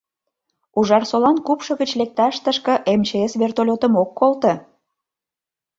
Ужарсолан 0.77 1.37
купшо 1.47 1.71
гыч 1.81 1.89
лекташ 1.99 2.35
тышке 2.43 2.75
МЧС 2.99 3.31
вертолётым 3.41 3.93
ок 4.03 4.09
колто. 4.19 4.53